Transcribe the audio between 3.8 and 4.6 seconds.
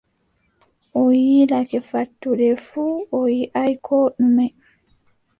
koo ɗume!